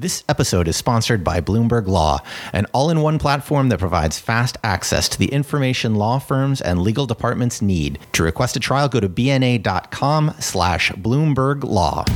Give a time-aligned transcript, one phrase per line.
[0.00, 2.20] This episode is sponsored by Bloomberg Law,
[2.54, 6.80] an all in one platform that provides fast access to the information law firms and
[6.80, 7.98] legal departments need.
[8.12, 12.06] To request a trial, go to bna.com slash Bloomberg Law.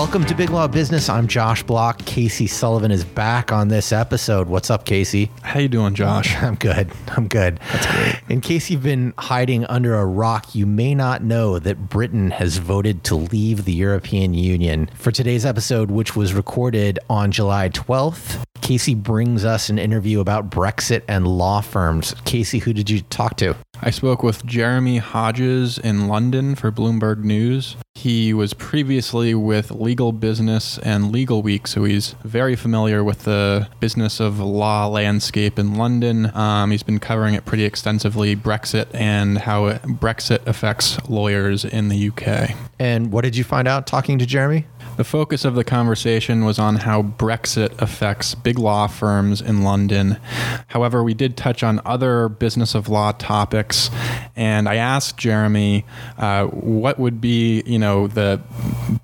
[0.00, 1.10] Welcome to Big Law Business.
[1.10, 1.98] I'm Josh Block.
[2.06, 4.48] Casey Sullivan is back on this episode.
[4.48, 5.30] What's up, Casey?
[5.42, 6.34] How you doing, Josh?
[6.42, 6.90] I'm good.
[7.08, 7.60] I'm good.
[7.70, 8.22] That's great.
[8.30, 12.56] In case you've been hiding under a rock, you may not know that Britain has
[12.56, 14.88] voted to leave the European Union.
[14.94, 20.48] For today's episode, which was recorded on July 12th, Casey brings us an interview about
[20.48, 22.14] Brexit and law firms.
[22.24, 23.54] Casey, who did you talk to?
[23.82, 27.76] I spoke with Jeremy Hodges in London for Bloomberg News.
[27.94, 33.68] He was previously with Legal Business and Legal Week, so he's very familiar with the
[33.80, 36.30] business of law landscape in London.
[36.36, 41.88] Um, he's been covering it pretty extensively Brexit and how it, Brexit affects lawyers in
[41.88, 42.50] the UK.
[42.78, 44.66] And what did you find out talking to Jeremy?
[45.00, 50.18] The focus of the conversation was on how Brexit affects big law firms in London.
[50.66, 53.88] However, we did touch on other business of law topics,
[54.36, 55.86] and I asked Jeremy
[56.18, 58.42] uh, what would be, you know, the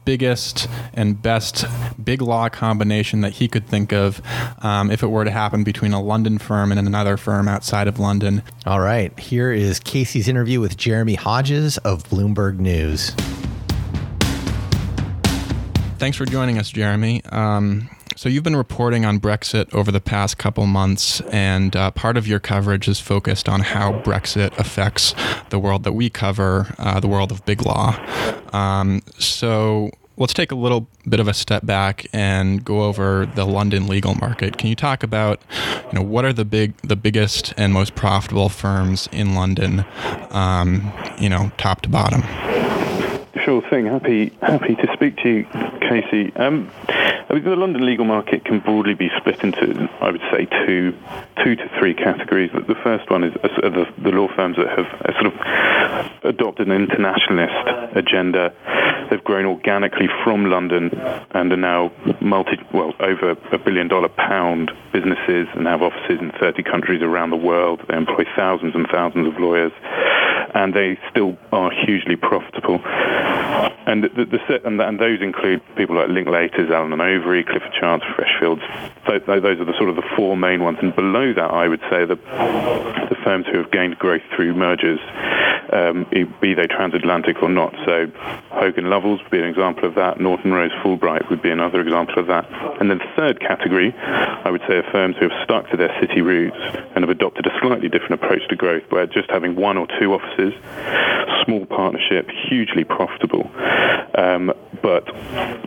[0.05, 1.65] biggest and best
[2.05, 4.21] big law combination that he could think of
[4.63, 7.99] um, if it were to happen between a London firm and another firm outside of
[7.99, 8.43] London.
[8.67, 13.17] All right, here is Casey's interview with Jeremy Hodges of Bloomberg News.
[15.99, 17.25] Thanks for joining us, Jeremy.
[17.27, 22.17] Um, so you've been reporting on Brexit over the past couple months, and uh, part
[22.17, 25.15] of your coverage is focused on how Brexit affects
[25.49, 27.99] the world that we cover, uh, the world of big law.
[28.53, 33.47] Um, so let's take a little bit of a step back and go over the
[33.47, 34.59] London legal market.
[34.59, 35.41] Can you talk about,
[35.93, 39.85] you know, what are the big, the biggest and most profitable firms in London,
[40.31, 42.23] um, you know, top to bottom?
[43.47, 43.87] Sure thing.
[43.87, 45.45] Happy happy to speak to you,
[45.79, 46.35] Casey.
[46.35, 50.47] Um, I mean, the London legal market can broadly be split into, I would say,
[50.67, 50.93] two
[51.45, 52.51] two to three categories.
[52.53, 56.67] The first one is uh, the, the law firms that have uh, sort of adopted
[56.67, 58.53] an internationalist agenda.
[59.11, 60.91] They've grown organically from London
[61.31, 66.33] and are now multi, well, over a billion dollar pound businesses and have offices in
[66.41, 67.83] 30 countries around the world.
[67.89, 69.73] They employ thousands and thousands of lawyers,
[70.55, 72.81] and they still are hugely profitable.
[73.87, 78.03] And, the, the, and, and, those include people like Linklaters, Allen and Overy, Clifford Chance,
[78.03, 78.61] Freshfields.
[79.07, 80.79] So, those are the sort of the four main ones.
[80.83, 84.99] And below that, I would say the, the firms who have gained growth through mergers,
[85.73, 86.07] um,
[86.41, 87.75] be they transatlantic or not.
[87.85, 88.11] So
[88.51, 90.19] Hogan Lovells would be an example of that.
[90.21, 92.47] Norton Rose Fulbright would be another example of that.
[92.81, 95.95] And then the third category, I would say, are firms who have stuck to their
[96.01, 96.57] city roots
[96.95, 100.15] and have adopted a slightly different approach to growth, where just having one or two
[100.15, 100.55] offices,
[101.45, 103.51] small partnership, hugely profitable,
[104.15, 104.51] um,
[104.83, 105.05] but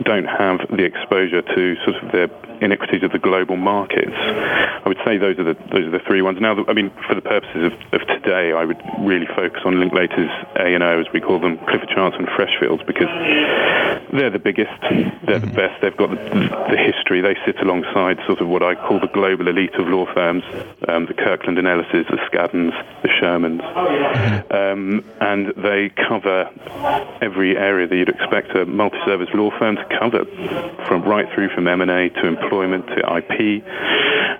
[0.03, 2.30] don't have the exposure to sort of the
[2.62, 4.16] inequities of the global markets.
[4.16, 6.40] I would say those are the those are the three ones.
[6.42, 10.31] Now, I mean, for the purposes of, of today, I would really focus on Linklaters
[10.58, 13.08] A and O, as we call them, Clifford Chance and Freshfields, because
[14.12, 15.56] they're the biggest, they're the mm-hmm.
[15.56, 15.81] best.
[15.81, 17.22] They've got the, the, history.
[17.22, 20.44] They sit alongside sort of what I call the global elite of law firms,
[20.88, 24.53] um, the Kirkland and Ellises, the Skaddens, the Shearmans, mm-hmm.
[24.53, 26.50] um, and they cover
[27.22, 30.25] every area that you'd expect a multi-service law firm to cover,
[30.88, 33.64] from right through from M&A to employment to IP,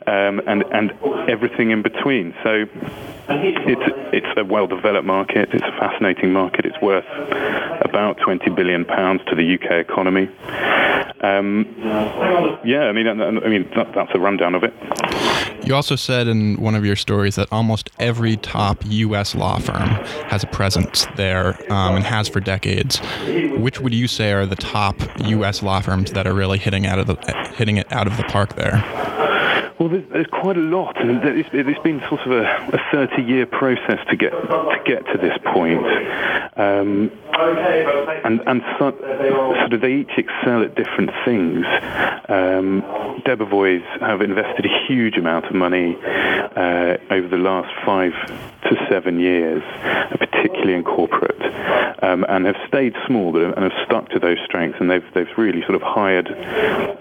[0.09, 0.92] um, and and
[1.30, 2.34] everything in between.
[2.44, 2.66] So
[3.30, 5.50] it's it's a well-developed market.
[5.53, 6.66] It's a fascinating market.
[6.66, 7.06] It's worth
[7.81, 10.30] about 20 billion pounds to the UK economy.
[11.22, 11.75] Um,
[12.64, 14.74] yeah, I mean, I mean that, that's a rundown of it.
[15.66, 19.36] You also said in one of your stories that almost every top U.S.
[19.36, 19.90] law firm
[20.30, 23.00] has a presence there um, and has for decades.
[23.58, 24.96] Which would you say are the top
[25.26, 25.62] U.S.
[25.62, 28.56] law firms that are really hitting out of the hitting it out of the park
[28.56, 29.28] there?
[29.79, 33.45] Well, there's, there's, quite a lot, and it's, it's been sort of a, a 30-year
[33.45, 35.85] process to get to get to this point.
[36.57, 37.09] Um,
[38.25, 41.66] and and so, sort of they each excel at different things.
[42.28, 42.84] Um,
[43.26, 48.11] Debevoise have invested a huge amount of money uh, over the last five
[48.64, 49.64] to seven years,
[50.11, 51.40] particularly in corporate,
[52.01, 54.79] um, and have stayed small and have stuck to those strengths.
[54.79, 56.28] And they've they've really sort of hired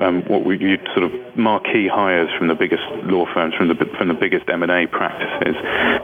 [0.01, 3.75] um, what we you sort of marquee hires from the biggest law firms, from the
[3.97, 5.55] from the biggest M and A practices.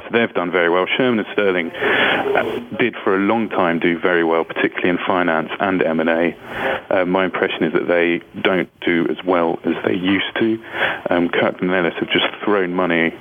[0.05, 0.87] So they've done very well.
[0.97, 5.51] Shearman and Sterling uh, did for a long time do very well, particularly in finance
[5.61, 6.85] and M and A.
[6.91, 10.63] Uh, my impression is that they don't do as well as they used to.
[11.11, 13.15] Um, Kirkland and Ellis have just thrown money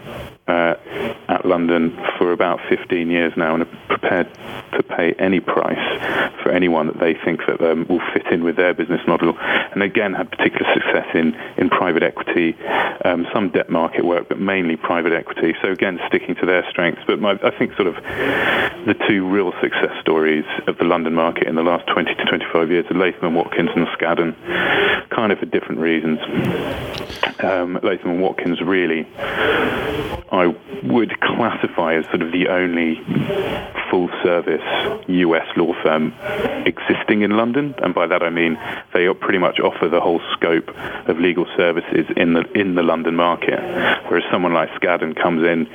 [0.47, 0.75] uh,
[1.29, 4.27] at London for about 15 years now and are prepared
[4.73, 5.79] to pay any price
[6.43, 9.37] for anyone that they think that um, will fit in with their business model.
[9.39, 12.57] And again, had particular success in, in private equity,
[13.05, 15.55] um, some debt market work, but mainly private equity.
[15.61, 17.01] So again, sticking to their strengths.
[17.07, 21.47] But my, I think sort of the two real success stories of the London market
[21.47, 25.39] in the last 20 to 25 years are Latham and Watkins and Skadden, kind of
[25.39, 26.19] for different reasons.
[27.39, 29.07] Um, Latham and Watkins really,
[30.33, 30.47] I
[30.83, 32.99] would classify as sort of the only
[33.93, 34.65] full service
[35.07, 36.11] US law firm
[36.65, 38.57] existing in London, and by that I mean
[38.91, 40.67] they pretty much offer the whole scope
[41.07, 43.59] of legal services in the in the London market.
[44.07, 45.67] Whereas someone like Skadden comes in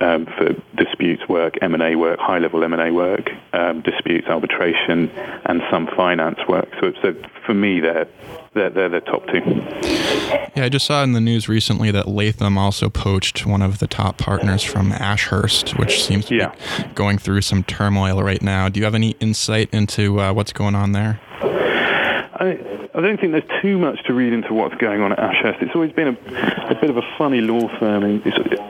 [0.00, 5.10] um, for disputes work, M&A work, high level M&A work, um, disputes arbitration,
[5.44, 6.68] and some finance work.
[6.80, 7.14] So, so
[7.44, 8.06] for me, they're
[8.54, 9.40] they're, they're the top two.
[10.56, 13.86] Yeah, I just saw in the news recently that Latham also poached one of the
[13.86, 16.54] top partners from Ashurst, which seems to yeah.
[16.78, 18.68] be going through some turmoil right now.
[18.68, 21.20] Do you have any insight into uh, what's going on there?
[22.40, 22.50] I,
[22.94, 25.60] I don't think there's too much to read into what's going on at Ashurst.
[25.60, 28.04] It's always been a, a bit of a funny law firm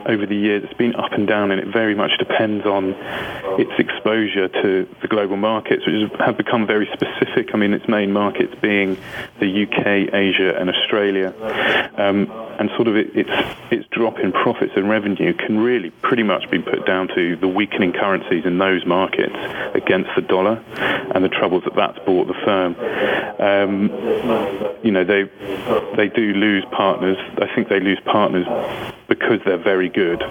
[0.07, 0.63] over the years.
[0.63, 2.95] It's been up and down, and it very much depends on
[3.59, 7.53] its exposure to the global markets, which have become very specific.
[7.53, 8.97] I mean, its main markets being
[9.39, 11.31] the UK, Asia, and Australia.
[11.95, 13.31] Um, and sort of it, its
[13.71, 17.47] its drop in profits and revenue can really pretty much be put down to the
[17.47, 19.35] weakening currencies in those markets
[19.75, 20.61] against the dollar
[21.15, 22.75] and the troubles that that's brought the firm.
[23.39, 23.89] Um, Um,
[24.83, 25.23] you know, they
[25.95, 27.17] they do lose partners.
[27.37, 28.47] I think they lose partners
[29.19, 30.21] because they're very good,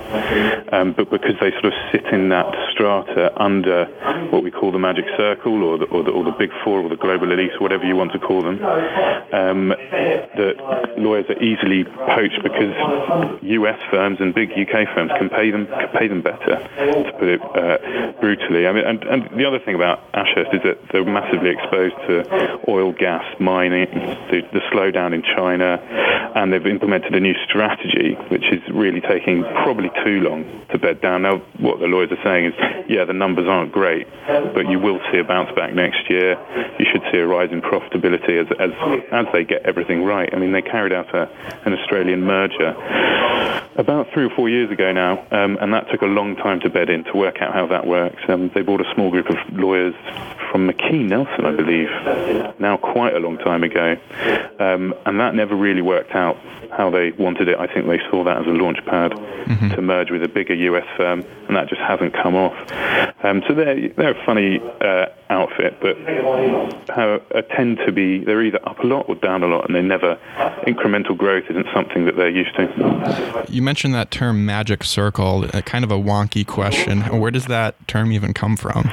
[0.73, 3.85] um, but because they sort of sit in that strata under
[4.31, 6.89] what we call the magic circle or the, or the, or the big four or
[6.89, 8.63] the global elites, whatever you want to call them,
[9.33, 12.73] um, that lawyers are easily poached because
[13.43, 17.29] US firms and big UK firms can pay them can pay them better, to put
[17.29, 18.67] it uh, brutally.
[18.67, 22.61] I mean, and, and the other thing about Ashurst is that they're massively exposed to
[22.69, 23.89] oil, gas, mining,
[24.31, 25.79] the, the slowdown in China,
[26.35, 31.01] and they've implemented a new strategy which is really taking probably too long to bed
[31.01, 31.23] down.
[31.23, 32.55] Now, what the lawyers are saying is,
[32.89, 36.39] yeah, the numbers aren't great, but you will see a bounce back next year.
[36.79, 38.71] You should see a rise in profitability as as,
[39.13, 40.29] as they get everything right.
[40.33, 41.29] I mean, they carried out a,
[41.67, 42.75] an Australian merger
[43.77, 46.69] about three or four years ago now, um, and that took a long time to
[46.69, 48.21] bed in to work out how that works.
[48.29, 49.95] Um, they bought a small group of lawyers
[50.51, 51.89] from McKee Nelson, I believe,
[52.59, 53.97] now quite a long time ago,
[54.59, 56.37] um, and that never really worked out
[56.77, 57.59] how they wanted it.
[57.59, 58.51] I think they saw that as a
[58.87, 59.71] pad mm-hmm.
[59.71, 62.57] to merge with a bigger US firm, and that just hasn't come off.
[63.23, 65.97] Um, so they're they're a funny uh, outfit, but
[66.91, 69.75] how, uh, tend to be they're either up a lot or down a lot, and
[69.75, 70.19] they never
[70.67, 73.47] incremental growth isn't something that they're used to.
[73.49, 77.03] You mentioned that term magic circle, kind of a wonky question.
[77.21, 78.91] Where does that term even come from?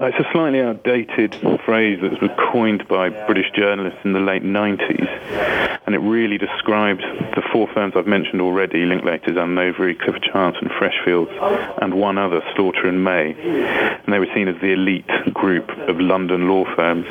[0.00, 4.44] Uh, it's a slightly outdated phrase that was coined by British journalists in the late
[4.44, 5.08] 90s,
[5.86, 10.22] and it really described the four firms I've mentioned already, Linklaters, Allen and Overy, Clifford
[10.22, 13.32] Chance and Freshfields, and one other, Slaughter and May.
[13.32, 17.06] And they were seen as the elite group of London law firms.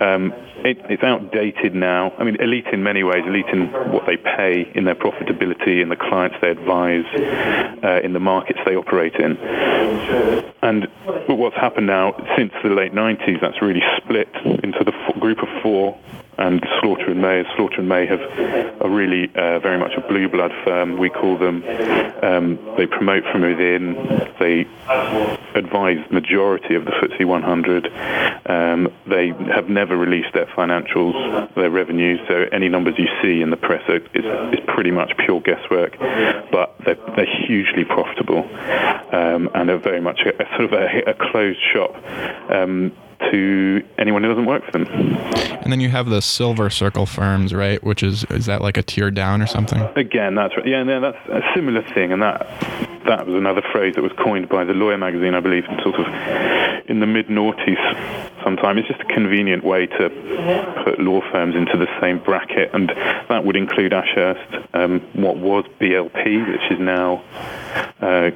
[0.00, 0.32] Um,
[0.64, 2.12] it, it's outdated now.
[2.18, 5.88] I mean, elite in many ways, elite in what they pay, in their profitability, in
[5.88, 7.04] the clients they advise,
[7.82, 9.36] uh, in the markets they operate in.
[10.62, 10.88] And
[11.26, 15.48] but what's happened now since the late 90s, that's really split into the group of
[15.62, 15.98] four
[16.42, 17.44] and Slaughter and May.
[17.56, 18.20] Slaughter and May have
[18.82, 20.98] are really uh, very much a blue blood firm.
[20.98, 21.62] We call them.
[22.22, 23.94] Um, they promote from within.
[24.40, 24.66] They
[25.54, 27.86] advise majority of the FTSE 100.
[28.46, 31.14] Um, they have never released their financials,
[31.54, 32.18] their revenues.
[32.26, 34.02] So any numbers you see in the press is,
[34.52, 35.96] is pretty much pure guesswork.
[36.50, 38.42] But they're, they're hugely profitable
[39.12, 41.94] um, and are very much a, a sort of a, a closed shop.
[43.30, 44.86] To anyone who doesn't work for them.
[45.62, 47.82] And then you have the silver circle firms, right?
[47.82, 49.80] Which is is that like a tier down or something?
[49.96, 50.66] Again, that's right.
[50.66, 52.46] Yeah, no, that's a similar thing, and that
[53.06, 55.94] that was another phrase that was coined by the Lawyer magazine, I believe, in sort
[55.94, 56.06] of
[56.90, 58.30] in the mid noughties.
[58.44, 62.88] Sometime it's just a convenient way to put law firms into the same bracket, and
[63.28, 67.22] that would include Ashurst, um, what was BLP, which is now
[68.00, 68.30] uh,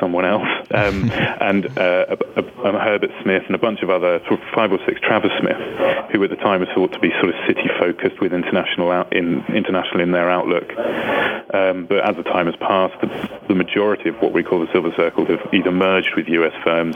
[0.00, 4.20] someone else, um, and uh, a, a, a Herbert Smith and a bunch of other
[4.26, 5.58] sort of five or six Travers Smith,
[6.12, 9.12] who at the time were thought to be sort of city focused with international out,
[9.12, 10.68] in international in their outlook.
[11.54, 14.70] Um, but as the time has passed, the, the, majority of what we call the
[14.70, 16.94] silver circle have either merged with US firms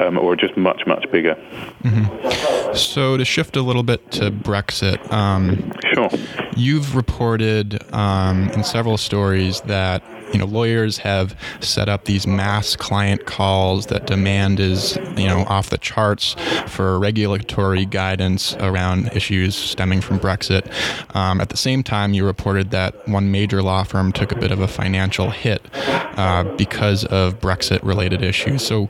[0.00, 1.34] um, or are just much much bigger.
[1.82, 2.74] Mm-hmm.
[2.74, 6.08] So to shift a little bit to Brexit, um, sure.
[6.56, 12.76] You've reported um, in several stories that you know lawyers have set up these mass
[12.76, 16.34] client calls that demand is you know off the charts
[16.66, 20.70] for regulatory guidance around issues stemming from Brexit.
[21.14, 24.50] Um, at the same time, you reported that one major law firm took a bit
[24.50, 28.66] of a financial hit uh, because of Brexit-related issues.
[28.66, 28.86] So,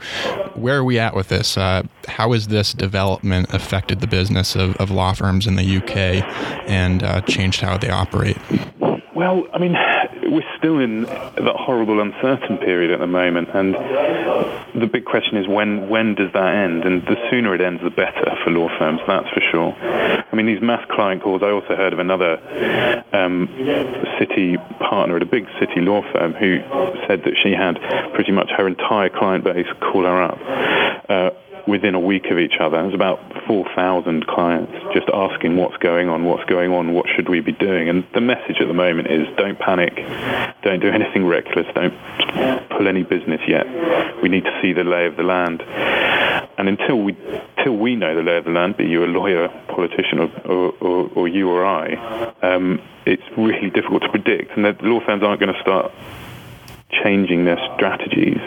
[0.54, 1.57] where are we at with this?
[1.57, 6.25] Uh, how has this development affected the business of, of law firms in the UK
[6.68, 8.38] and uh, changed how they operate?
[9.18, 9.75] Well, I mean,
[10.30, 13.75] we're still in that horrible uncertain period at the moment, and
[14.80, 16.84] the big question is when when does that end?
[16.84, 19.00] And the sooner it ends, the better for law firms.
[19.08, 19.75] That's for sure.
[19.75, 21.42] I mean, these mass client calls.
[21.42, 22.38] I also heard of another
[23.12, 23.48] um,
[24.20, 26.62] city partner at a big city law firm who
[27.08, 27.75] said that she had
[28.14, 30.38] pretty much her entire client base call her up.
[31.10, 31.30] Uh,
[31.68, 32.82] within a week of each other.
[32.82, 37.40] There's about 4,000 clients just asking what's going on, what's going on, what should we
[37.40, 37.88] be doing.
[37.88, 39.94] And the message at the moment is don't panic,
[40.62, 41.94] don't do anything reckless, don't
[42.70, 43.66] pull any business yet.
[44.22, 45.62] We need to see the lay of the land.
[46.58, 47.16] And until we,
[47.56, 50.72] until we know the lay of the land, be you a lawyer, politician, or, or,
[50.80, 54.56] or, or you or I, um, it's really difficult to predict.
[54.56, 55.92] And the law firms aren't going to start
[56.90, 58.38] changing their strategies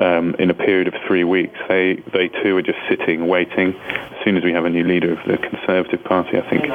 [0.00, 1.58] um, in a period of three weeks.
[1.68, 3.74] They they too are just sitting, waiting.
[3.74, 6.66] As soon as we have a new leader of the Conservative Party, I think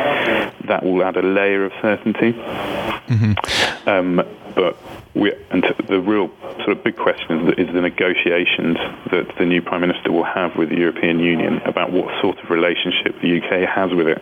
[0.67, 2.33] that will add a layer of certainty.
[2.33, 3.89] Mm-hmm.
[3.89, 4.15] Um,
[4.55, 4.77] but
[5.13, 6.29] we, and the real
[6.63, 8.77] sort of big question is, is, the negotiations
[9.11, 12.49] that the new Prime Minister will have with the European Union about what sort of
[12.49, 14.21] relationship the UK has with it.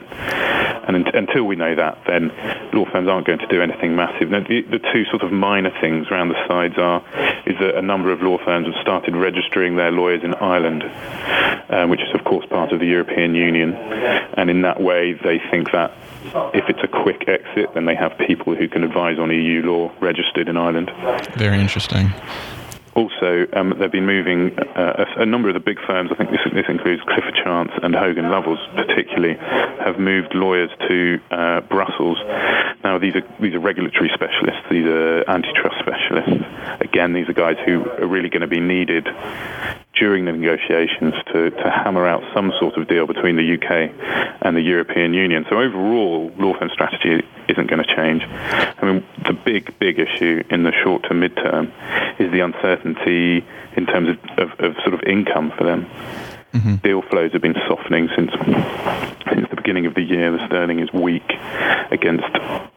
[0.88, 2.30] And until we know that, then
[2.74, 4.30] law firms aren't going to do anything massive.
[4.30, 7.06] Now, the, the, two sort of minor things around the sides are
[7.46, 10.84] is that a number of law firms have started registering their lawyers in Ireland,
[11.70, 15.40] um, which is of course part of the European Union, and in that way they
[15.52, 15.94] think that
[16.54, 19.92] if it's a quick exit, then they have people who can advise on EU law
[20.00, 20.92] registered in Ireland.
[21.36, 22.14] Very interesting.
[22.96, 26.10] Also, um, they've been moving uh, a, a, number of the big firms.
[26.12, 29.36] I think this, this includes Clifford Chance and Hogan Lovells, particularly,
[29.80, 32.18] have moved lawyers to uh, Brussels.
[32.84, 34.64] Now, these are these are regulatory specialists.
[34.70, 36.44] These are antitrust specialists.
[36.82, 39.08] Again, these are guys who are really going to be needed
[40.00, 43.92] during the negotiations to, to hammer out some sort of deal between the UK
[44.42, 45.46] and the European Union.
[45.50, 48.24] So overall, law firm strategy isn't going to change.
[48.24, 51.72] I mean, the big, big issue in the short to mid-term
[52.18, 55.86] is the uncertainty in terms of, of, of sort of income for them.
[56.54, 56.76] Mm-hmm.
[56.78, 58.32] Deal flows have been softening since
[59.32, 60.32] since the beginning of the year.
[60.32, 61.30] The sterling is weak
[61.92, 62.26] against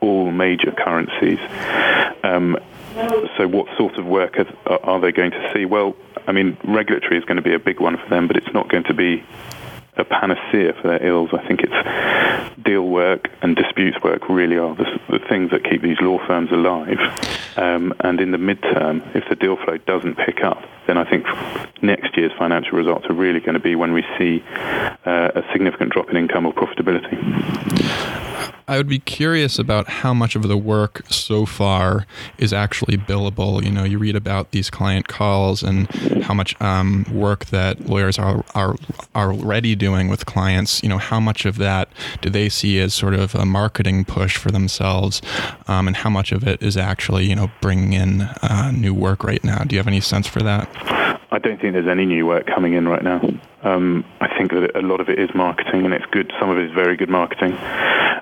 [0.01, 1.39] all major currencies.
[2.23, 2.59] Um,
[3.37, 5.65] so, what sort of work are, are they going to see?
[5.65, 5.97] Well,
[6.27, 8.69] I mean, regulatory is going to be a big one for them, but it's not
[8.69, 9.25] going to be
[9.97, 11.31] a panacea for their ills.
[11.33, 15.83] I think it's deal work and disputes work really are the, the things that keep
[15.83, 16.99] these law firms alive.
[17.57, 21.27] Um, and in the midterm, if the deal flow doesn't pick up, then I think
[21.83, 24.43] next year's financial results are really going to be when we see
[25.05, 27.19] uh, a significant drop in income or profitability.
[28.69, 32.07] I would be curious about how much of the work so far
[32.39, 33.63] is actually billable.
[33.63, 35.91] You know, you read about these client calls and
[36.23, 38.77] how much um, work that lawyers are, are,
[39.15, 40.81] are already doing with clients.
[40.85, 41.89] You know, how much of that
[42.21, 45.21] do they see as sort of a marketing push for themselves,
[45.67, 49.25] um, and how much of it is actually, you know, bringing in uh, new work
[49.25, 49.65] right now?
[49.65, 50.69] Do you have any sense for that?
[51.33, 53.21] I don't think there's any new work coming in right now.
[53.63, 56.33] Um, I think that a lot of it is marketing, and it's good.
[56.41, 57.57] Some of it is very good marketing.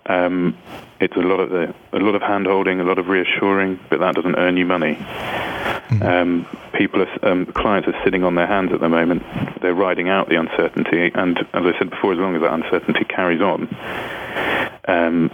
[0.07, 0.57] Um,
[1.01, 4.01] it's a lot of the, a lot of hand holding, a lot of reassuring, but
[4.01, 4.97] that doesn't earn you money.
[4.97, 6.03] Mm-hmm.
[6.03, 9.23] Um, people, are, um, clients are sitting on their hands at the moment.
[9.63, 13.05] They're riding out the uncertainty, and as I said before, as long as that uncertainty
[13.05, 13.69] carries on,
[14.87, 15.31] um,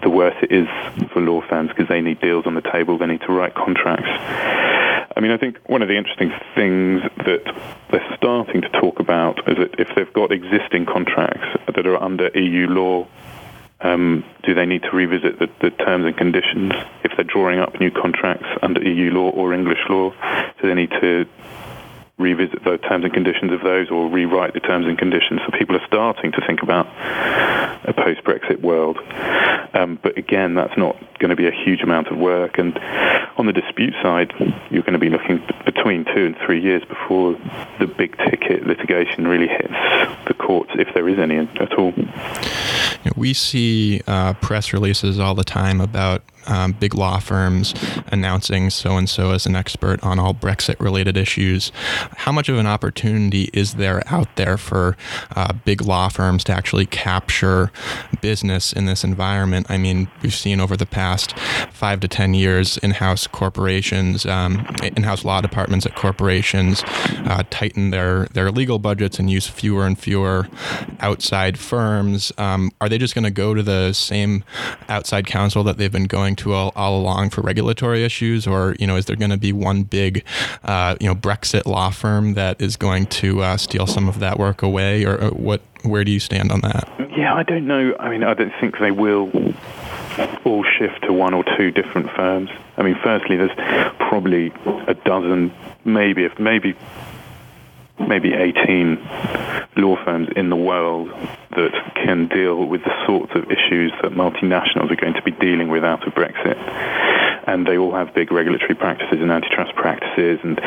[0.00, 0.68] the worse it is
[1.12, 2.98] for law firms because they need deals on the table.
[2.98, 4.08] They need to write contracts.
[5.16, 7.42] I mean, I think one of the interesting things that
[7.90, 12.28] they're starting to talk about is that if they've got existing contracts that are under
[12.38, 13.06] EU law,
[13.80, 16.72] um, do they need to revisit the, the, terms and conditions?
[17.04, 20.10] If they're drawing up new contracts under EU law or English law,
[20.60, 21.26] do they need to
[22.18, 25.40] revisit the terms and conditions of those or rewrite the terms and conditions.
[25.44, 26.86] So people are starting to think about
[27.84, 28.98] a post-Brexit world.
[29.74, 32.58] Um, but again, that's not going to be a huge amount of work.
[32.58, 32.78] And
[33.36, 34.32] on the dispute side,
[34.70, 37.38] you're going to be looking between two and three years before
[37.78, 39.74] the big ticket litigation really hits
[40.26, 41.92] the courts, if there is any at all.
[43.16, 47.74] We see uh, press releases all the time about um, big law firms
[48.08, 51.70] announcing so and so as an expert on all Brexit related issues.
[52.16, 54.96] How much of an opportunity is there out there for
[55.36, 57.70] uh, big law firms to actually capture
[58.20, 59.66] business in this environment?
[59.68, 61.34] I mean, we've seen over the past
[61.82, 66.84] five to 10 years in house corporations, um, in house law departments at corporations
[67.26, 70.46] uh, tighten their, their legal budgets and use fewer and fewer
[71.00, 72.30] outside firms.
[72.38, 74.44] Um, are they just going to go to the same
[74.88, 78.86] outside counsel that they've been going to all, all along for regulatory issues, or you
[78.86, 80.24] know, is there going to be one big,
[80.62, 84.38] uh, you know, Brexit law firm that is going to uh, steal some of that
[84.38, 85.62] work away, or, or what?
[85.82, 86.88] Where do you stand on that?
[87.16, 87.96] Yeah, I don't know.
[87.98, 89.32] I mean, I don't think they will
[90.44, 92.50] all shift to one or two different firms.
[92.76, 93.54] I mean, firstly, there's
[93.98, 94.52] probably
[94.86, 95.52] a dozen,
[95.84, 96.76] maybe if maybe
[98.08, 98.96] maybe 18
[99.76, 101.08] law firms in the world
[101.50, 105.68] that can deal with the sorts of issues that multinationals are going to be dealing
[105.68, 106.56] with out of Brexit.
[107.46, 110.40] And they all have big regulatory practices and antitrust practices.
[110.42, 110.60] And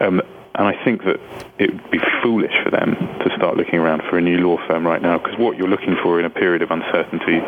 [0.00, 0.22] um,
[0.54, 1.20] and I think that
[1.58, 4.86] it would be foolish for them to start looking around for a new law firm
[4.86, 7.38] right now because what you're looking for in a period of uncertainty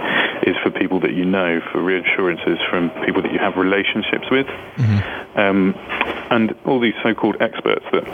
[0.48, 4.46] is for people that you know, for reassurances from people that you have relationships with.
[4.46, 5.38] Mm-hmm.
[5.38, 5.74] Um,
[6.30, 8.04] and all these so called experts that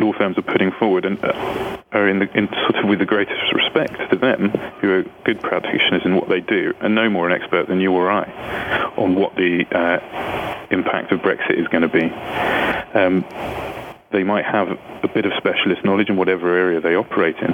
[0.00, 3.06] law firms are putting forward and uh, are in, the, in sort of with the
[3.06, 7.28] greatest respect to them, who are good practitioners in what they do, and no more
[7.28, 8.24] an expert than you or I
[8.96, 12.04] on what the uh, impact of Brexit is going to be.
[12.98, 13.24] Um,
[14.10, 14.68] they might have
[15.02, 17.52] a bit of specialist knowledge in whatever area they operate in.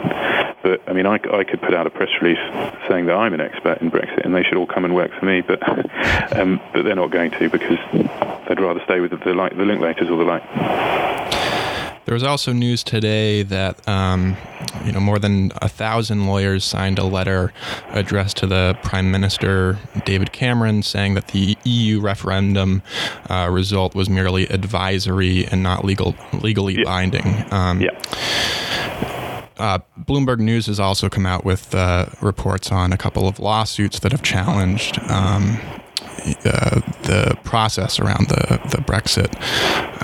[0.62, 2.38] But I mean, I, I could put out a press release
[2.88, 5.26] saying that I'm an expert in Brexit and they should all come and work for
[5.26, 5.60] me, but
[6.38, 7.78] um, but they're not going to because
[8.48, 11.43] they'd rather stay with the, the, the Linklaters or the like.
[12.04, 14.36] There was also news today that um,
[14.84, 17.52] you know more than a thousand lawyers signed a letter
[17.90, 22.82] addressed to the Prime Minister David Cameron, saying that the EU referendum
[23.30, 26.84] uh, result was merely advisory and not legal legally yeah.
[26.84, 27.44] binding.
[27.50, 28.00] Um, yeah.
[29.56, 34.00] Uh, Bloomberg News has also come out with uh, reports on a couple of lawsuits
[34.00, 35.58] that have challenged um,
[36.44, 39.34] uh, the process around the the Brexit.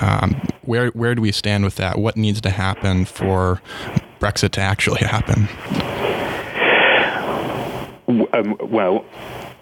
[0.01, 1.97] Um, where where do we stand with that?
[1.97, 3.61] What needs to happen for
[4.19, 5.47] Brexit to actually happen?
[8.33, 9.05] Um, well,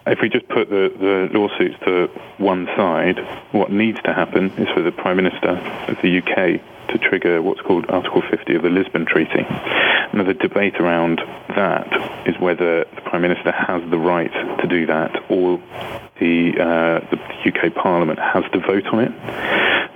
[0.07, 2.07] if we just put the, the lawsuits to
[2.37, 3.19] one side,
[3.51, 5.49] what needs to happen is for the Prime Minister
[5.87, 9.45] of the UK to trigger what's called Article 50 of the Lisbon Treaty.
[10.11, 14.87] Now, the debate around that is whether the Prime Minister has the right to do
[14.87, 15.61] that or
[16.19, 19.11] the, uh, the UK Parliament has to vote on it.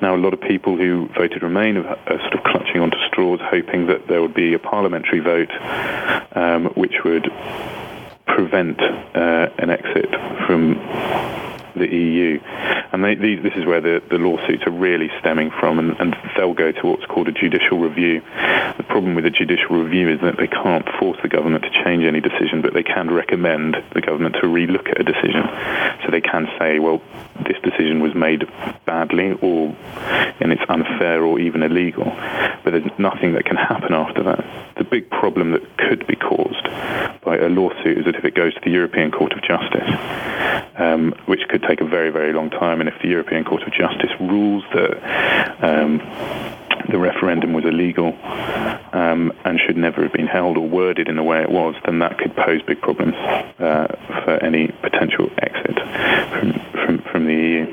[0.01, 3.39] Now, a lot of people who voted Remain are, are sort of clutching onto straws,
[3.41, 5.51] hoping that there would be a parliamentary vote
[6.35, 7.31] um, which would
[8.25, 10.09] prevent uh, an exit
[10.45, 10.75] from
[11.75, 12.39] the EU.
[12.91, 16.15] And they, these, this is where the, the lawsuits are really stemming from, and, and
[16.37, 18.21] they'll go to what's called a judicial review.
[18.77, 22.03] The problem with a judicial review is that they can't force the government to change
[22.03, 25.43] any decision, but they can recommend the government to relook at a decision.
[26.05, 27.01] So they can say, well,
[27.45, 28.47] this decision was made
[28.85, 29.75] badly, or
[30.39, 32.05] and it's unfair, or even illegal.
[32.63, 34.45] But there's nothing that can happen after that.
[34.77, 36.63] The big problem that could be caused
[37.23, 39.89] by a lawsuit is that if it goes to the European Court of Justice,
[40.75, 42.79] um, which could take a very, very long time.
[42.79, 45.99] And if the European Court of Justice rules that um,
[46.89, 48.17] the referendum was illegal
[48.93, 51.99] um, and should never have been held or worded in the way it was, then
[51.99, 53.87] that could pose big problems uh,
[54.23, 55.77] for any potential exit
[56.29, 57.67] from, from, from the EU.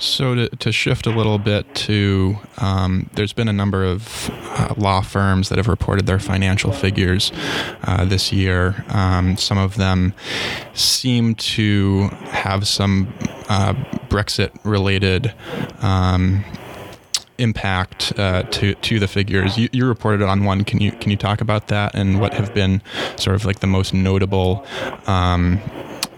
[0.00, 4.74] So to, to shift a little bit to, um, there's been a number of uh,
[4.76, 7.30] law firms that have reported their financial figures
[7.84, 8.84] uh, this year.
[8.88, 10.12] Um, some of them
[10.74, 13.14] seem to have some
[13.48, 13.74] uh,
[14.08, 15.32] Brexit-related.
[15.80, 16.44] Um,
[17.40, 19.56] impact uh, to to the figures.
[19.56, 20.64] You, you, reported on one.
[20.64, 22.82] Can you can you talk about that and what have been
[23.14, 24.66] sort of like the most notable
[25.06, 25.60] um,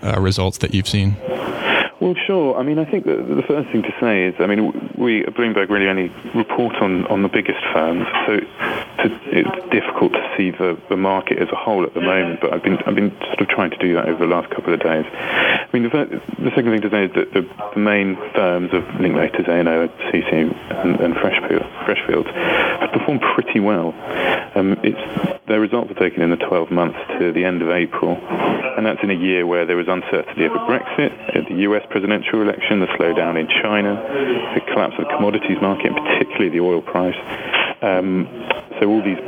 [0.02, 1.16] uh, results that you've seen?
[2.00, 2.56] Well, sure.
[2.56, 5.68] I mean, I think the first thing to say is, I mean, we at Bloomberg
[5.68, 10.80] really only report on, on the biggest firms, so to, it's difficult to see the,
[10.88, 12.40] the market as a whole at the moment.
[12.40, 14.72] But I've been I've been sort of trying to do that over the last couple
[14.72, 15.04] of days.
[15.12, 17.42] I mean, the, the second thing to say is that the,
[17.74, 22.32] the main firms of Linklaters, A&O, CC, and, and Freshfield, Freshfields
[22.80, 23.92] have performed pretty well.
[24.54, 28.16] Um, it's their results are taken in the 12 months to the end of April,
[28.76, 31.10] and that's in a year where there was uncertainty over Brexit,
[31.50, 33.98] the US presidential election, the slowdown in China,
[34.54, 37.18] the collapse of the commodities market, particularly the oil price.
[37.82, 38.28] Um,
[38.78, 39.18] so all these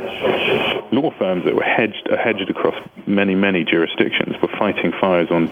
[0.91, 5.49] law firms that were hedged, are hedged across many, many jurisdictions were fighting fires on,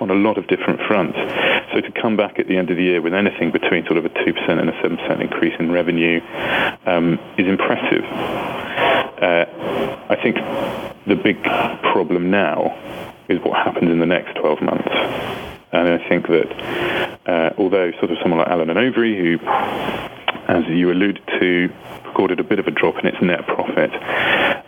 [0.00, 1.18] on a lot of different fronts.
[1.72, 4.04] So to come back at the end of the year with anything between sort of
[4.04, 6.20] a 2% and a 7% increase in revenue
[6.86, 8.04] um, is impressive.
[9.20, 9.44] Uh,
[10.08, 10.36] I think
[11.06, 12.78] the big problem now
[13.28, 15.51] is what happens in the next 12 months.
[15.72, 19.38] And I think that uh, although sort of someone like Allen and Overy, who,
[20.48, 21.72] as you alluded to,
[22.04, 23.90] recorded a bit of a drop in its net profit,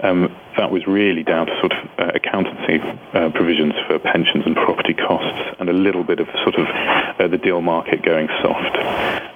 [0.03, 2.81] um, that was really down to sort of uh, accountancy
[3.13, 7.29] uh, provisions for pensions and property costs, and a little bit of sort of uh,
[7.29, 8.77] the deal market going soft.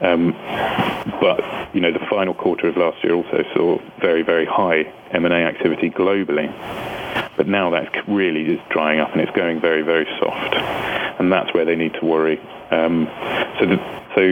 [0.03, 0.33] Um,
[1.21, 1.41] but
[1.75, 5.91] you know, the final quarter of last year also saw very, very high M&A activity
[5.91, 6.49] globally.
[7.37, 10.55] But now that's really just drying up and it's going very, very soft.
[11.19, 12.39] And that's where they need to worry.
[12.71, 13.07] Um,
[13.59, 13.77] so, the,
[14.15, 14.23] so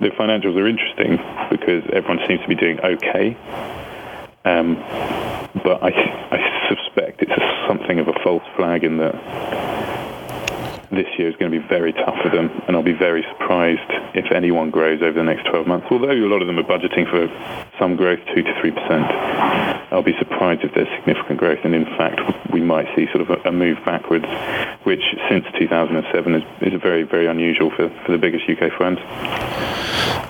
[0.00, 1.16] the financials are interesting
[1.50, 3.36] because everyone seems to be doing okay.
[4.44, 4.76] Um,
[5.64, 7.32] but I, I suspect it's
[7.66, 9.14] something of a false flag in that
[10.90, 13.90] this year is going to be very tough for them, and I'll be very surprised
[14.14, 15.86] if anyone grows over the next 12 months.
[15.90, 17.26] Although a lot of them are budgeting for
[17.78, 22.20] some growth, 2 to 3%, I'll be surprised if there's significant growth, and in fact,
[22.52, 24.26] we might see sort of a, a move backwards,
[24.82, 28.98] which since 2007 is, is very, very unusual for, for the biggest UK firms.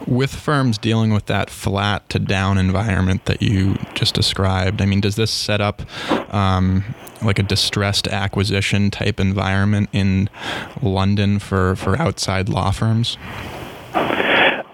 [0.06, 5.00] With firms dealing with that flat to down environment that you just described, I mean,
[5.00, 5.82] does this set up
[6.32, 6.84] um,
[7.22, 10.28] like a distressed acquisition type environment in
[10.82, 13.16] London for, for outside law firms?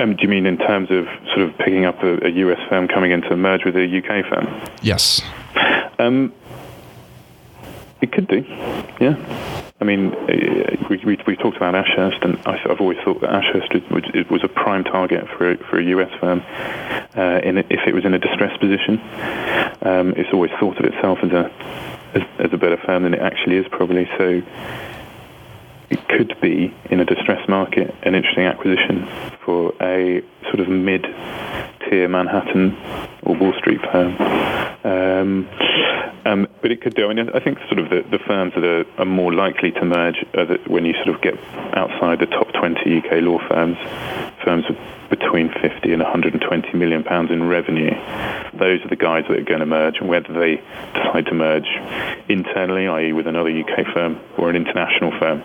[0.02, 2.88] Um, do you mean in terms of sort of picking up a, a US firm
[2.88, 4.70] coming in to merge with a UK firm?
[4.82, 5.22] Yes.
[5.98, 6.32] Um,
[8.00, 8.44] it could do,
[9.00, 9.14] yeah.
[9.80, 13.30] I mean, uh, we, we, we, talked about Ashurst, and I, have always thought that
[13.30, 16.42] Ashurst was, was, a prime target for a, for a US firm
[17.16, 19.00] uh, in, if it was in a distressed position.
[19.82, 21.52] Um, it's always thought of itself as a
[22.14, 24.08] as, as a better firm than it actually is, probably.
[24.18, 24.42] So
[25.92, 29.06] it could be in a distressed market an interesting acquisition
[29.44, 32.76] for a sort of mid-tier Manhattan
[33.22, 34.16] or Wall Street firm.
[34.84, 35.48] Um,
[36.24, 37.08] um, but it could do.
[37.08, 39.84] I mean, I think sort of the, the firms that are, are, more likely to
[39.84, 40.24] merge
[40.66, 41.34] when you sort of get
[41.74, 43.76] outside the top 20 UK law firms,
[44.44, 44.78] firms with
[45.12, 47.90] between 50 and 120 million pounds in revenue.
[48.54, 50.56] Those are the guys that are going to merge, and whether they
[50.94, 51.68] decide to merge
[52.30, 55.42] internally, i.e., with another UK firm or an international firm,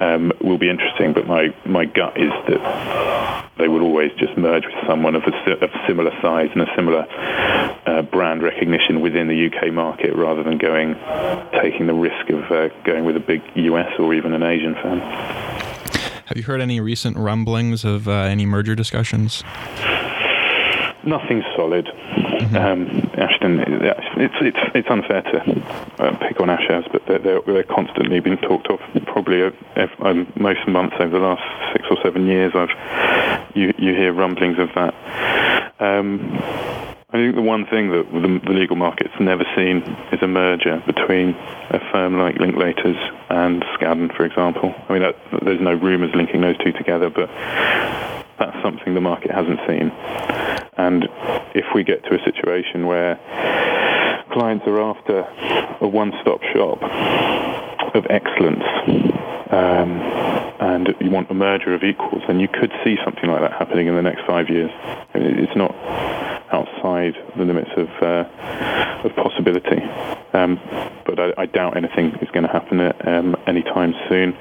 [0.00, 1.14] um, will be interesting.
[1.14, 5.64] But my, my gut is that they will always just merge with someone of a,
[5.64, 7.06] of similar size and a similar
[7.86, 10.94] uh, brand recognition within the UK market, rather than going
[11.62, 15.00] taking the risk of uh, going with a big US or even an Asian firm.
[15.00, 19.42] Have you heard any recent rumblings of uh, any merger discussions?
[21.02, 21.86] Nothing solid.
[21.86, 22.56] Mm-hmm.
[22.56, 25.62] Um, Ashton, it's, it's, it's unfair to
[25.98, 28.80] uh, pick on Ashurst, but they're, they're, they're, constantly being talked of.
[29.06, 29.50] Probably
[30.00, 32.70] um, most months over the last six or seven years, I've
[33.54, 34.94] you, you hear rumblings of that.
[35.80, 36.38] Um,
[37.12, 39.78] I think the one thing that the, the, legal market's never seen
[40.12, 41.30] is a merger between
[41.70, 42.96] a firm like Linklaters
[43.28, 44.72] and Skadden, for example.
[44.88, 47.26] I mean, that, there's no rumours linking those two together, but
[48.38, 49.90] that's something the market hasn't seen.
[50.78, 51.08] And
[51.52, 53.16] if we get to a situation where
[54.30, 55.26] clients are after
[55.80, 56.80] a one-stop shop
[57.92, 59.09] of excellence,
[59.50, 60.00] um,
[60.60, 63.86] and you want a merger of equals, then you could see something like that happening
[63.86, 64.70] in the next five years.
[65.14, 65.74] I mean, it's not
[66.52, 68.24] outside the limits of uh,
[69.04, 69.80] of possibility.
[70.32, 70.60] Um,
[71.04, 74.36] but I, I, doubt anything is going to happen um, anytime soon.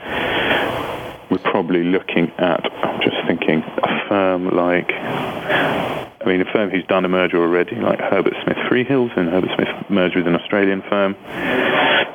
[1.32, 6.86] We're probably looking at, I'm just thinking, a firm like, I mean, a firm who's
[6.86, 10.82] done a merger already, like Herbert Smith Freehills, and Herbert Smith merged with an Australian
[10.90, 11.16] firm.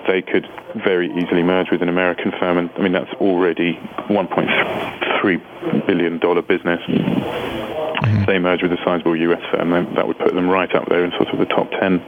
[0.07, 0.47] They could
[0.85, 6.43] very easily merge with an American firm, and I mean, that's already 1.3 billion dollar
[6.43, 6.81] business
[8.05, 8.25] mm-hmm.
[8.27, 11.05] they merge with a sizable US firm, then that would put them right up there
[11.05, 12.01] in sort of the top 10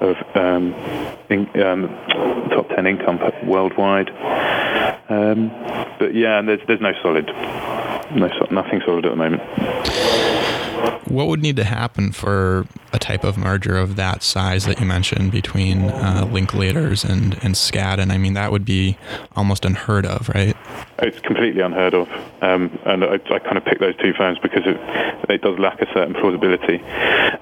[0.00, 0.74] of um,
[1.28, 1.88] in, um,
[2.50, 4.10] top 10 income worldwide.
[5.08, 5.48] Um,
[5.98, 7.26] but yeah, there's there's no solid,
[8.14, 9.42] no nothing solid at the moment.
[11.08, 14.86] What would need to happen for a type of merger of that size that you
[14.86, 18.10] mentioned between uh, Linklaters and, and Skadden?
[18.10, 18.98] I mean, that would be
[19.34, 20.54] almost unheard of, right?
[20.98, 22.08] It's completely unheard of.
[22.42, 24.76] Um, and I, I, kind of picked those two firms because it,
[25.30, 26.82] it does lack a certain plausibility.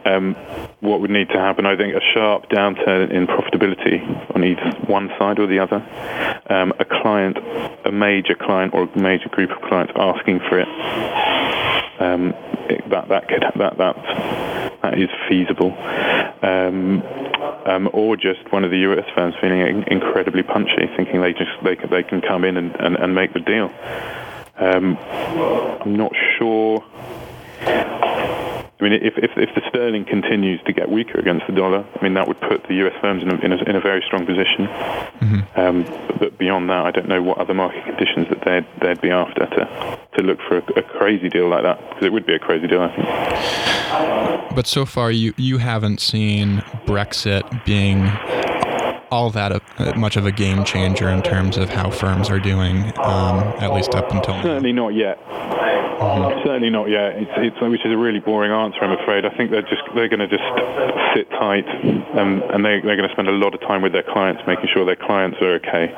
[0.04, 0.34] Um,
[0.80, 5.08] what would need to happen, I think, a sharp downturn in profitability on either one
[5.18, 5.82] side or the other.
[6.48, 7.38] Um, a client,
[7.84, 10.68] a major client or a major group of clients asking for it.
[12.90, 13.96] That that could that that
[14.82, 15.76] that is feasible.
[16.42, 17.02] Um,
[17.66, 21.74] um, or just one of the US firms feeling incredibly punchy, thinking they just they,
[21.74, 23.70] they can come in and, and, and make the deal.
[24.58, 26.84] Um, I'm not sure.
[28.78, 32.02] I mean, if, if, if, the sterling continues to get weaker against the dollar, I
[32.02, 34.26] mean, that would put the US firms in a, in a, in a very strong
[34.26, 34.66] position.
[34.66, 35.58] Mm-hmm.
[35.58, 39.10] Um, but beyond that, I don't know what other market conditions that they'd, they'd be
[39.10, 42.34] after to, to look for a, a crazy deal like that, because it would be
[42.34, 44.54] a crazy deal, I think.
[44.54, 48.04] But so far, you, you haven't seen Brexit being
[49.10, 52.92] all that a, much of a game changer in terms of how firms are doing,
[52.98, 54.42] um, at least up until now?
[54.42, 55.18] Certainly not yet.
[55.96, 56.44] Mm-hmm.
[56.44, 57.16] Certainly not yet.
[57.16, 59.24] It's, it's, which is a really boring answer, I'm afraid.
[59.24, 60.44] I think they're just they're going to just
[61.16, 61.64] sit tight,
[62.16, 64.68] um, and they, they're going to spend a lot of time with their clients, making
[64.72, 65.88] sure their clients are okay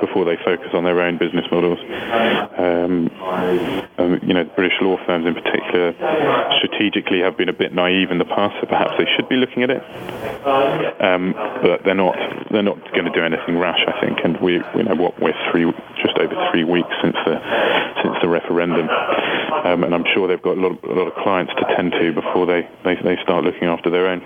[0.00, 1.78] before they focus on their own business models.
[2.54, 3.10] Um,
[3.98, 5.92] um, you know, British law firms in particular
[6.58, 9.62] strategically have been a bit naive in the past, so perhaps they should be looking
[9.62, 9.82] at it.
[11.02, 12.16] Um, but they're not.
[12.50, 14.18] They're not going to do anything rash, I think.
[14.24, 15.70] And we, we know what we're three,
[16.02, 17.40] just over three weeks since the
[18.02, 21.14] since the referendum, um, and I'm sure they've got a lot, of, a lot of
[21.22, 24.20] clients to tend to before they, they, they start looking after their own.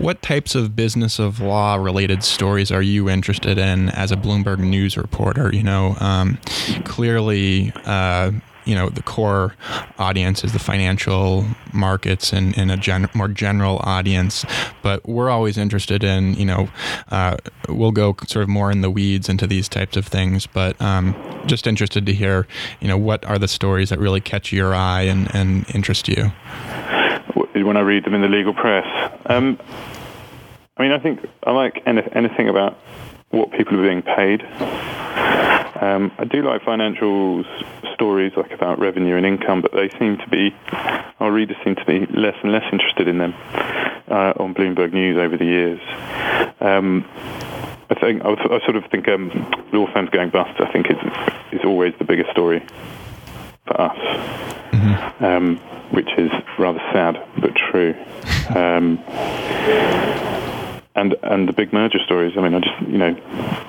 [0.00, 4.58] What types of business of law related stories are you interested in as a Bloomberg
[4.58, 5.54] News reporter?
[5.54, 6.38] You know, um,
[6.84, 7.72] clearly.
[7.84, 8.32] Uh,
[8.68, 9.54] you know the core
[9.98, 14.44] audience is the financial markets and, and a gen- more general audience.
[14.82, 16.68] But we're always interested in you know
[17.10, 20.46] uh, we'll go sort of more in the weeds into these types of things.
[20.46, 22.46] But um, just interested to hear
[22.80, 26.30] you know what are the stories that really catch your eye and, and interest you?
[27.54, 28.86] When I read them in the legal press.
[29.26, 29.58] Um,
[30.76, 32.78] I mean I think I like any, anything about
[33.30, 34.42] what people are being paid
[35.80, 37.44] um, I do like financial
[37.94, 40.54] stories like about revenue and income, but they seem to be,
[41.20, 43.34] our readers seem to be less and less interested in them
[44.08, 45.80] uh, on Bloomberg News over the years.
[46.60, 47.04] Um,
[47.90, 49.30] I think I, I, sort of think um,
[49.72, 50.60] law firms going bust.
[50.60, 50.98] I think is
[51.52, 52.64] is always the biggest story
[53.66, 53.96] for us,
[54.72, 55.24] mm-hmm.
[55.24, 55.56] um,
[55.92, 57.94] which is rather sad but true.
[60.98, 62.36] And and the big merger stories.
[62.36, 63.14] I mean, I just you know,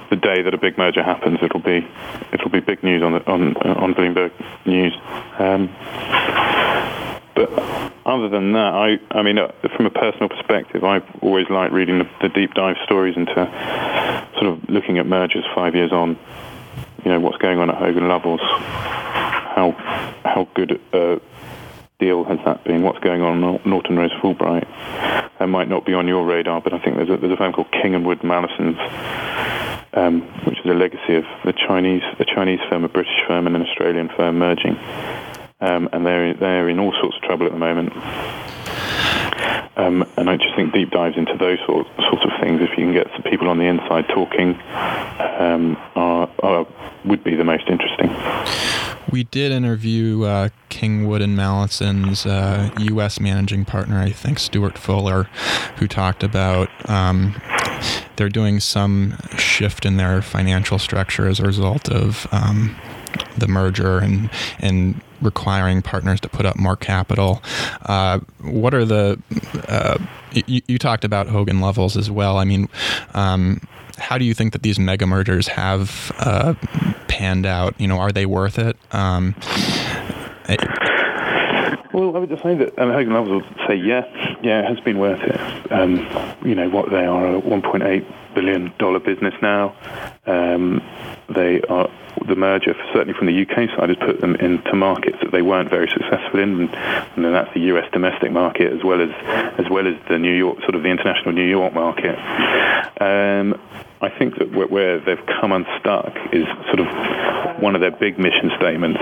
[0.09, 1.87] the day that a big merger happens, it'll be
[2.33, 4.31] it'll be big news on the, on on Bloomberg
[4.65, 4.97] News.
[5.37, 5.69] Um,
[7.35, 7.49] but
[8.03, 11.99] other than that, I I mean, uh, from a personal perspective, I've always liked reading
[11.99, 13.35] the, the, deep dive stories into
[14.39, 16.17] sort of looking at mergers five years on.
[17.05, 18.41] You know, what's going on at Hogan Lovells?
[18.41, 19.71] How
[20.25, 21.19] how good uh,
[21.99, 22.81] deal has that been?
[22.81, 24.67] What's going on Norton Rose Fulbright?
[25.37, 27.53] That might not be on your radar, but I think there's a, there's a firm
[27.53, 28.77] called King and Wood Mallesons,
[29.93, 33.55] um, which is a legacy of the Chinese a Chinese firm, a British firm, and
[33.55, 34.77] an Australian firm merging,
[35.59, 37.93] um, and they're they're in all sorts of trouble at the moment.
[39.75, 42.83] Um, and I just think deep dives into those sorts, sorts of things, if you
[42.83, 44.59] can get some people on the inside talking,
[45.39, 46.67] um, are, are,
[47.05, 48.09] would be the most interesting.
[49.11, 53.19] We did interview uh, King Wood and Malleson's uh, U.S.
[53.19, 55.23] managing partner, I think Stuart Fuller,
[55.77, 57.41] who talked about um,
[58.15, 62.75] they're doing some shift in their financial structure as a result of um,
[63.37, 67.41] the merger and and requiring partners to put up more capital.
[67.83, 69.21] Uh, what are the
[69.67, 69.97] uh,
[70.33, 72.37] you, you, talked about Hogan Lovells as well.
[72.37, 72.69] I mean,
[73.13, 73.61] um,
[73.99, 76.53] how do you think that these mega mergers have uh,
[77.07, 77.79] panned out?
[77.79, 78.77] You know, are they worth it?
[78.91, 79.35] Um,
[81.93, 84.05] well, I would just say that um, Hogan Lovells would say, yeah,
[84.41, 85.71] yeah, it has been worth it.
[85.71, 85.97] Um,
[86.43, 89.75] you know, what they are a 1.8 billion dollar business now.
[90.25, 90.81] Um,
[91.35, 91.89] they are
[92.27, 95.69] the merger, certainly from the UK side, has put them into markets that they weren't
[95.69, 96.75] very successful in, and,
[97.15, 99.09] and that's the US domestic market as well as
[99.59, 102.17] as well as the New York, sort of the international New York market.
[103.01, 103.59] Um,
[104.01, 108.49] I think that where they've come unstuck is sort of one of their big mission
[108.57, 108.99] statements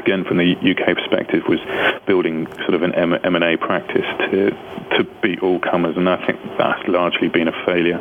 [0.00, 1.60] again from the UK perspective was
[2.06, 4.50] building sort of an M&A practice to
[4.96, 8.00] to beat all comers, and I think that's largely been a failure.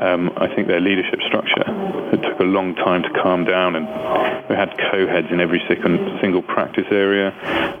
[0.00, 1.64] Um, I think their leadership structure
[2.12, 3.86] it took a long time to calm down, and
[4.48, 7.34] we had co-heads in every single practice area.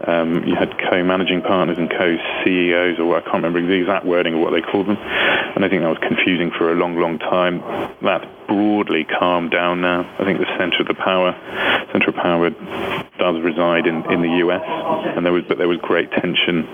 [0.06, 4.40] Um, you had co-managing partners and co-CEOs, or I can't remember the exact wording of
[4.40, 4.98] what they called them,
[5.54, 7.60] and I think that was confusing for a long, long time.
[8.02, 10.08] That's broadly calmed down now.
[10.18, 11.34] I think the center of the power,
[11.92, 12.50] center of power
[13.18, 14.62] does reside in, in the US,
[15.16, 16.66] and there was but there was great tension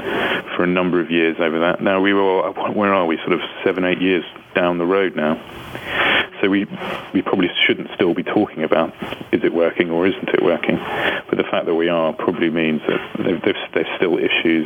[0.56, 1.82] for a number of years over that.
[1.82, 3.16] Now we were where are we?
[3.18, 5.34] Sort of seven eight years down the road now.
[6.46, 6.64] So we
[7.12, 8.94] we probably shouldn't still be talking about
[9.32, 10.76] is it working or isn't it working.
[10.76, 13.42] But the fact that we are probably means that
[13.74, 14.64] there's, still issues.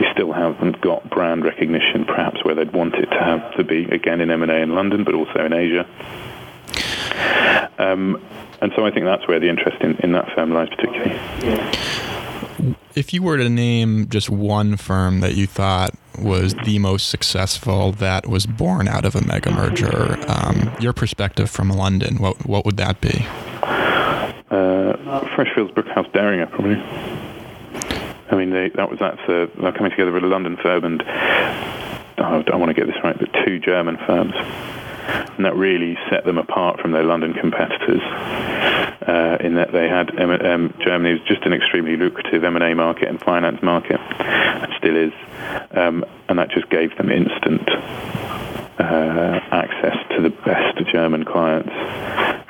[0.00, 3.84] We still haven't got brand recognition, perhaps where they'd want it to have to be
[3.84, 5.86] again in M&A in London, but also in Asia.
[7.78, 8.20] Um,
[8.60, 11.14] and so I think that's where the interest in, in that firm lies particularly.
[12.94, 17.92] If you were to name just one firm that you thought was the most successful
[17.92, 22.64] that was born out of a mega merger, um, your perspective from London, what what
[22.64, 23.26] would that be?
[24.50, 26.76] Uh, Freshfields Bruckhaus Deringer, probably.
[28.30, 31.02] I mean, they, that was that's uh, they're coming together with a London firm and
[31.02, 34.34] oh, I want to get this right, but two German firms
[35.08, 38.02] and that really set them apart from their London competitors.
[39.06, 43.20] Uh, in that they had um, Germany was just an extremely lucrative M&A market and
[43.20, 45.12] finance market, and still is,
[45.70, 47.68] um, and that just gave them instant
[48.78, 51.70] uh, access to the best German clients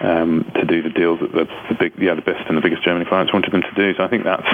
[0.01, 2.85] um, to do the deals that the, the, big, yeah, the best and the biggest
[2.85, 3.95] German clients wanted them to do.
[3.97, 4.47] So I think that's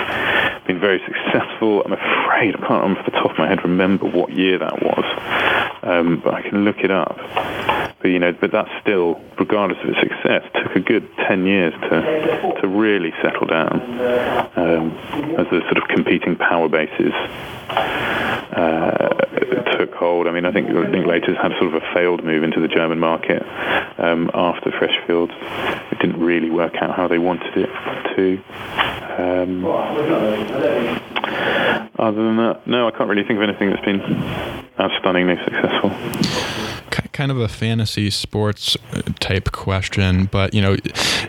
[0.67, 1.83] been very successful.
[1.85, 5.05] I'm afraid I can't, off the top of my head, remember what year that was,
[5.83, 7.19] um, but I can look it up.
[8.01, 11.73] But you know, but that still, regardless of its success, took a good ten years
[11.73, 13.81] to to really settle down
[14.57, 14.91] um,
[15.39, 17.15] as the sort of competing power bases
[18.55, 19.09] uh,
[19.79, 20.27] took hold.
[20.27, 23.43] I mean, I think Linklaters had sort of a failed move into the German market
[23.99, 25.34] um, after Freshfields.
[25.93, 27.71] It didn't really work out how they wanted it
[28.17, 28.43] to.
[29.19, 29.65] Um,
[31.99, 34.01] other than that, no, I can't really think of anything that's been
[34.79, 36.54] outstandingly successful
[37.15, 40.77] kind of a fantasy sports uh, type question, but you know,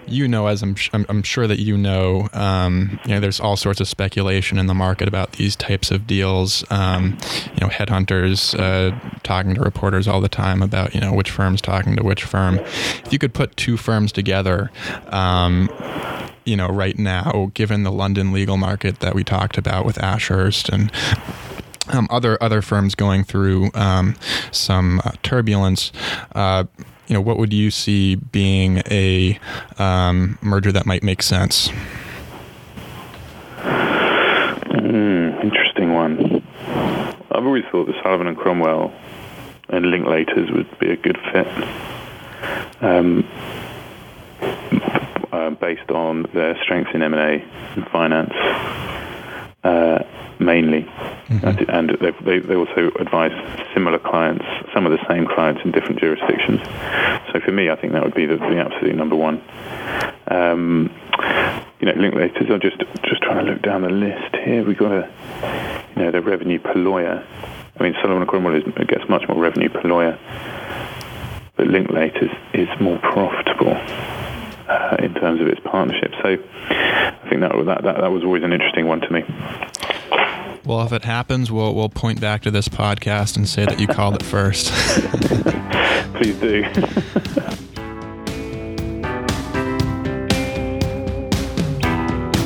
[0.07, 3.55] you know, as I'm, I'm, I'm sure that you know, um, you know, there's all
[3.55, 6.65] sorts of speculation in the market about these types of deals.
[6.71, 7.17] Um,
[7.53, 11.61] you know, headhunters uh, talking to reporters all the time about you know which firm's
[11.61, 12.59] talking to which firm.
[12.59, 14.71] If you could put two firms together.
[15.07, 15.69] Um,
[16.45, 20.69] you know, right now, given the London legal market that we talked about with Ashurst
[20.69, 20.91] and
[21.89, 24.15] um, other other firms going through um,
[24.51, 25.91] some uh, turbulence.
[26.33, 26.65] Uh,
[27.07, 29.39] you know, what would you see being a
[29.77, 31.69] um, merger that might make sense?
[33.55, 36.43] Mm, interesting one.
[37.31, 38.91] I've always thought that Sullivan and Cromwell
[39.69, 41.47] and Linklaters would be a good fit.
[42.81, 43.27] Um,
[45.31, 47.43] uh, based on their strengths in M&A
[47.75, 48.33] and finance.
[49.63, 50.03] Uh,
[50.39, 50.89] mainly.
[51.27, 51.69] Mm-hmm.
[51.69, 51.89] And
[52.21, 53.31] they, they also advise
[53.73, 56.61] similar clients, some of the same clients in different jurisdictions.
[57.33, 59.41] So for me, I think that would be the, the absolute number one.
[60.27, 60.91] Um,
[61.79, 62.49] you know, Linklaters.
[62.49, 64.63] I'm just just trying to look down the list here.
[64.63, 65.11] We've got a,
[65.95, 67.25] you know, the revenue per lawyer.
[67.77, 70.17] I mean, Sullivan and Cromwell is, gets much more revenue per lawyer,
[71.57, 73.75] but Linklaters is more profitable
[74.67, 76.11] uh, in terms of its partnership.
[76.23, 76.37] So
[76.69, 79.23] I think that, that that that was always an interesting one to me.
[80.65, 83.87] Well, if it happens, we'll we'll point back to this podcast and say that you
[83.87, 84.71] called it first.
[86.15, 87.51] Please do.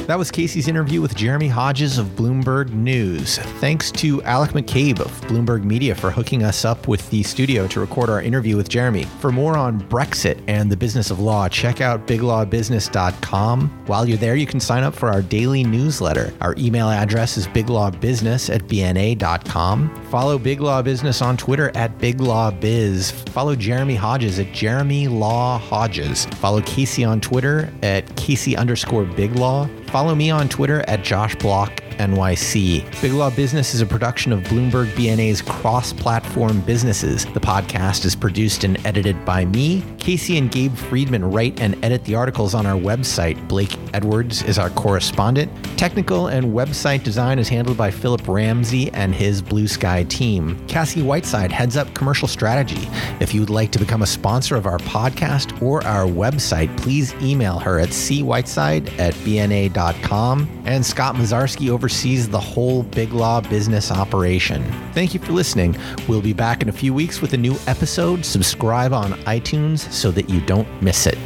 [0.10, 3.38] That was Casey's interview with Jeremy Hodges of Bloomberg News.
[3.60, 7.80] Thanks to Alec McCabe of Bloomberg Media for hooking us up with the studio to
[7.80, 9.04] record our interview with Jeremy.
[9.20, 13.84] For more on Brexit and the business of law, check out biglawbusiness.com.
[13.86, 16.34] While you're there, you can sign up for our daily newsletter.
[16.42, 20.06] Our email address is biglawbusiness at bna.com.
[20.06, 23.12] Follow Big Law Business on Twitter at biglawbiz.
[23.30, 26.26] Follow Jeremy Hodges at Jeremy Law Hodges.
[26.26, 29.70] Follow Casey on Twitter at Casey underscore Big Law.
[29.90, 33.02] Follow me on Twitter at Josh Block NYC.
[33.02, 37.26] Big Law Business is a production of Bloomberg BNA's cross platform businesses.
[37.26, 39.84] The podcast is produced and edited by me.
[39.98, 43.48] Casey and Gabe Friedman write and edit the articles on our website.
[43.48, 45.52] Blake Edwards is our correspondent.
[45.78, 50.58] Technical and website design is handled by Philip Ramsey and his Blue Sky team.
[50.68, 52.88] Cassie Whiteside heads up commercial strategy.
[53.20, 57.14] If you would like to become a sponsor of our podcast or our website, please
[57.16, 60.48] email her at cwhiteside at bna.com.
[60.66, 64.64] And Scott Mozarsky over oversees the whole Big Law business operation.
[64.94, 65.76] Thank you for listening.
[66.08, 68.24] We'll be back in a few weeks with a new episode.
[68.24, 71.18] Subscribe on iTunes so that you don't miss it.